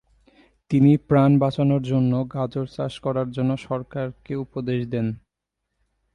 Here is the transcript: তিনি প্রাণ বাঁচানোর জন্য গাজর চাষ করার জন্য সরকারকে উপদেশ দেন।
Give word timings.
তিনি 0.71 0.91
প্রাণ 1.09 1.31
বাঁচানোর 1.37 1.83
জন্য 1.83 2.13
গাজর 2.33 2.65
চাষ 2.67 2.93
করার 2.99 3.27
জন্য 3.31 3.51
সরকারকে 3.67 4.33
উপদেশ 4.35 4.79
দেন। 4.87 5.07